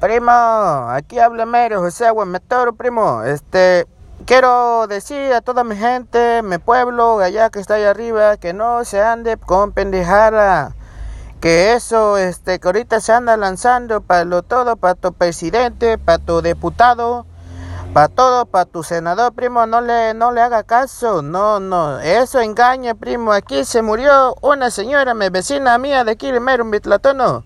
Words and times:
Primo, 0.00 0.30
aquí 0.90 1.18
habla 1.18 1.46
Mero 1.46 1.80
José 1.80 2.06
Aguametoro, 2.06 2.74
primo. 2.74 3.22
Este, 3.22 3.86
quiero 4.26 4.86
decir 4.88 5.32
a 5.32 5.40
toda 5.40 5.64
mi 5.64 5.74
gente, 5.74 6.42
mi 6.42 6.58
pueblo, 6.58 7.18
allá 7.20 7.48
que 7.48 7.60
está 7.60 7.74
allá 7.74 7.90
arriba, 7.90 8.36
que 8.36 8.52
no 8.52 8.84
se 8.84 9.02
ande 9.02 9.38
con 9.38 9.72
pendejara. 9.72 10.74
Que 11.40 11.72
eso, 11.72 12.18
este, 12.18 12.58
que 12.60 12.68
ahorita 12.68 13.00
se 13.00 13.12
anda 13.12 13.38
lanzando 13.38 14.02
para 14.02 14.26
lo 14.26 14.42
todo, 14.42 14.76
para 14.76 14.96
tu 14.96 15.14
presidente, 15.14 15.96
para 15.96 16.18
tu 16.18 16.42
diputado, 16.42 17.24
para 17.94 18.08
todo, 18.08 18.44
para 18.44 18.66
tu 18.66 18.82
senador, 18.82 19.32
primo, 19.32 19.64
no 19.64 19.80
le, 19.80 20.12
no 20.12 20.30
le 20.30 20.42
haga 20.42 20.62
caso, 20.62 21.22
no, 21.22 21.58
no, 21.58 22.00
eso 22.00 22.40
engaña, 22.40 22.94
primo. 22.94 23.32
Aquí 23.32 23.64
se 23.64 23.80
murió 23.80 24.36
una 24.42 24.70
señora, 24.70 25.14
mi 25.14 25.30
vecina 25.30 25.78
mía 25.78 26.04
de 26.04 26.12
aquí, 26.12 26.30
Mero, 26.38 26.64
en 26.64 26.70
Bitlatono. 26.70 27.44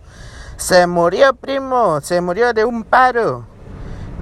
Se 0.61 0.87
murió, 0.87 1.33
primo, 1.33 2.03
se 2.03 2.21
murió 2.21 2.53
de 2.53 2.67
un 2.67 2.85
paro. 2.85 3.47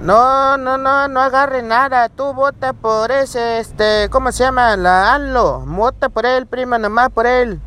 No, 0.01 0.55
no, 0.55 0.77
no, 0.77 1.09
no 1.09 1.19
agarre 1.19 1.61
nada. 1.61 2.07
Tú 2.07 2.33
vota 2.33 2.71
por 2.71 3.11
ese, 3.11 3.59
este, 3.59 4.07
¿cómo 4.09 4.31
se 4.31 4.45
llama? 4.45 4.77
La 4.77 5.13
ANLO. 5.13 5.59
Vota 5.67 6.07
por 6.07 6.25
él, 6.25 6.47
primo, 6.47 6.77
nomás 6.77 7.09
por 7.09 7.27
él. 7.27 7.59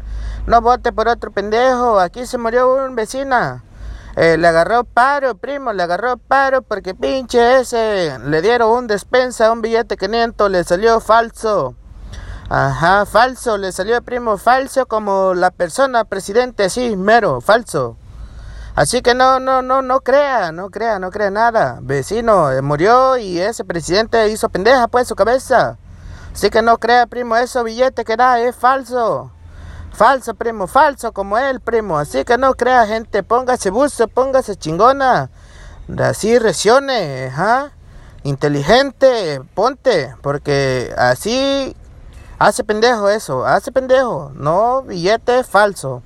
No 0.46 0.62
vote 0.62 0.90
por 0.90 1.06
otro 1.06 1.30
pendejo. 1.30 2.00
Aquí 2.00 2.24
se 2.24 2.38
murió 2.38 2.74
un 2.74 2.94
vecina. 2.96 3.62
Eh, 4.16 4.38
le 4.38 4.48
agarró 4.48 4.84
paro, 4.84 5.34
primo, 5.34 5.74
le 5.74 5.82
agarró 5.82 6.16
paro 6.16 6.62
porque 6.62 6.94
pinche 6.94 7.60
ese. 7.60 8.18
Le 8.24 8.40
dieron 8.40 8.70
un 8.70 8.86
despensa, 8.86 9.52
un 9.52 9.60
billete 9.60 9.98
500, 9.98 10.50
le 10.50 10.64
salió 10.64 10.98
falso. 11.00 11.74
Ajá, 12.48 13.04
falso, 13.04 13.58
le 13.58 13.70
salió 13.70 14.00
primo 14.00 14.38
falso 14.38 14.86
como 14.86 15.34
la 15.34 15.50
persona 15.50 16.04
presidente, 16.04 16.64
así, 16.64 16.96
mero, 16.96 17.42
falso. 17.42 17.98
Así 18.74 19.02
que 19.02 19.14
no, 19.14 19.38
no, 19.38 19.60
no, 19.60 19.82
no 19.82 20.00
crea, 20.00 20.50
no 20.50 20.70
crea, 20.70 20.98
no 20.98 21.10
crea 21.10 21.30
nada. 21.30 21.78
Vecino 21.82 22.50
eh, 22.50 22.62
murió 22.62 23.18
y 23.18 23.38
ese 23.38 23.64
presidente 23.64 24.30
hizo 24.30 24.48
pendeja 24.48 24.88
pues 24.88 25.08
su 25.08 25.14
cabeza. 25.14 25.76
Así 26.32 26.48
que 26.48 26.62
no 26.62 26.78
crea, 26.78 27.06
primo, 27.06 27.36
ese 27.36 27.62
billete 27.62 28.04
que 28.04 28.16
da 28.16 28.40
es 28.40 28.56
falso. 28.56 29.30
Falso, 29.92 30.34
primo, 30.34 30.66
falso 30.66 31.12
como 31.12 31.36
él, 31.36 31.60
primo. 31.60 31.98
Así 31.98 32.24
que 32.24 32.38
no 32.38 32.54
crea, 32.54 32.86
gente. 32.86 33.22
Póngase 33.22 33.68
buzo, 33.68 34.08
póngase 34.08 34.56
chingona. 34.56 35.28
Así 35.98 36.38
recione, 36.38 37.26
ajá. 37.26 37.72
Inteligente, 38.22 39.42
ponte. 39.54 40.14
Porque 40.22 40.94
así 40.96 41.76
hace 42.38 42.64
pendejo 42.64 43.10
eso, 43.10 43.44
hace 43.44 43.70
pendejo. 43.70 44.32
No 44.34 44.82
billete 44.82 45.44
falso. 45.44 46.02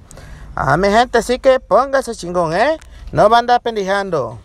Ah, 0.58 0.78
mi 0.78 0.88
gente, 0.88 1.18
así 1.18 1.38
que 1.38 1.60
póngase 1.60 2.14
chingón, 2.14 2.54
¿eh? 2.54 2.78
No 3.12 3.28
va 3.28 3.36
a 3.36 3.40
andar 3.40 3.60
pendejando. 3.60 4.38